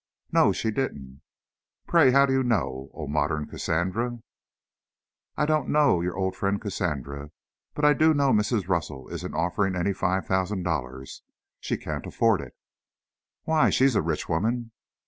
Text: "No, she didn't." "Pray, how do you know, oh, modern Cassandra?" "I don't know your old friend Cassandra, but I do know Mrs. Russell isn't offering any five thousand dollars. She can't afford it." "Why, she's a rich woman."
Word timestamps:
"No, 0.31 0.51
she 0.51 0.71
didn't." 0.71 1.21
"Pray, 1.85 2.09
how 2.09 2.25
do 2.25 2.33
you 2.33 2.41
know, 2.41 2.89
oh, 2.91 3.05
modern 3.05 3.45
Cassandra?" 3.45 4.17
"I 5.37 5.45
don't 5.45 5.69
know 5.69 6.01
your 6.01 6.15
old 6.17 6.35
friend 6.35 6.59
Cassandra, 6.59 7.29
but 7.75 7.85
I 7.85 7.93
do 7.93 8.11
know 8.15 8.31
Mrs. 8.31 8.67
Russell 8.67 9.09
isn't 9.09 9.35
offering 9.35 9.75
any 9.75 9.93
five 9.93 10.25
thousand 10.25 10.63
dollars. 10.63 11.21
She 11.59 11.77
can't 11.77 12.07
afford 12.07 12.41
it." 12.41 12.55
"Why, 13.43 13.69
she's 13.69 13.93
a 13.95 14.01
rich 14.01 14.27
woman." 14.27 14.71